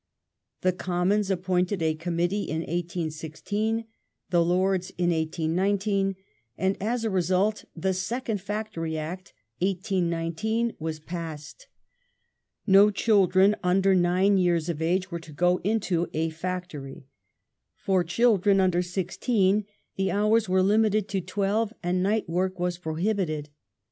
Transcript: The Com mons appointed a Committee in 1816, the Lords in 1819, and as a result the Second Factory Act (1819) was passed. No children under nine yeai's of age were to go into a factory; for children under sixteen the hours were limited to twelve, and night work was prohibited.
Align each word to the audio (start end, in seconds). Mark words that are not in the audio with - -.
The 0.61 0.71
Com 0.73 1.09
mons 1.09 1.29
appointed 1.29 1.83
a 1.83 1.93
Committee 1.93 2.41
in 2.41 2.61
1816, 2.61 3.85
the 4.31 4.43
Lords 4.43 4.89
in 4.97 5.11
1819, 5.11 6.15
and 6.57 6.75
as 6.81 7.03
a 7.03 7.11
result 7.11 7.65
the 7.75 7.93
Second 7.93 8.41
Factory 8.41 8.97
Act 8.97 9.35
(1819) 9.59 10.73
was 10.79 10.99
passed. 10.99 11.67
No 12.65 12.89
children 12.89 13.55
under 13.63 13.93
nine 13.93 14.37
yeai's 14.39 14.69
of 14.69 14.81
age 14.81 15.11
were 15.11 15.19
to 15.19 15.31
go 15.31 15.57
into 15.63 16.07
a 16.15 16.31
factory; 16.31 17.05
for 17.75 18.03
children 18.03 18.59
under 18.59 18.81
sixteen 18.81 19.65
the 19.97 20.09
hours 20.09 20.49
were 20.49 20.63
limited 20.63 21.07
to 21.09 21.21
twelve, 21.21 21.71
and 21.83 22.01
night 22.01 22.27
work 22.27 22.57
was 22.59 22.79
prohibited. 22.79 23.49